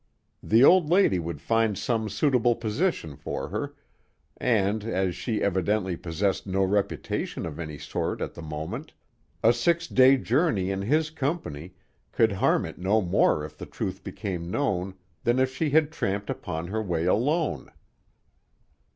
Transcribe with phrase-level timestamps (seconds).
[0.41, 3.75] The old lady would find some suitable position for her,
[4.37, 8.93] and, as she evidently possessed no reputation of any sort at the moment,
[9.43, 11.75] a six day journey in his company
[12.11, 16.31] could harm it no more if the truth became known than if she had tramped
[16.31, 17.71] upon her way alone.